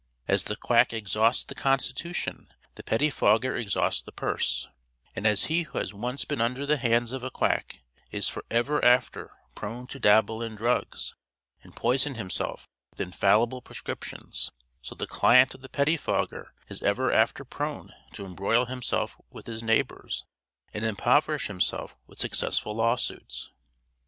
As 0.27 0.45
the 0.45 0.55
quack 0.55 0.93
exhausts 0.93 1.43
the 1.43 1.53
constitution 1.53 2.51
the 2.73 2.81
pettifogger 2.81 3.55
exhausts 3.55 4.01
the 4.01 4.11
purse; 4.11 4.67
and 5.15 5.27
as 5.27 5.43
he 5.45 5.61
who 5.61 5.77
has 5.77 5.93
once 5.93 6.25
been 6.25 6.41
under 6.41 6.65
the 6.65 6.77
hands 6.77 7.11
of 7.11 7.21
a 7.21 7.29
quack 7.29 7.81
is 8.09 8.27
for 8.27 8.43
ever 8.49 8.83
after 8.83 9.31
prone 9.53 9.85
to 9.85 9.99
dabble 9.99 10.41
in 10.41 10.55
drugs, 10.55 11.13
and 11.61 11.75
poison 11.75 12.15
himself 12.15 12.67
with 12.89 12.99
infallible 12.99 13.61
prescriptions, 13.61 14.49
so 14.81 14.95
the 14.95 15.05
client 15.05 15.53
of 15.53 15.61
the 15.61 15.69
pettifogger 15.69 16.47
is 16.67 16.81
ever 16.81 17.11
after 17.11 17.45
prone 17.45 17.93
to 18.13 18.25
embroil 18.25 18.65
himself 18.65 19.15
with 19.29 19.45
his 19.45 19.61
neighbors, 19.61 20.25
and 20.73 20.83
impoverish 20.83 21.45
himself 21.45 21.95
with 22.07 22.19
successful 22.19 22.73
lawsuits. 22.75 23.51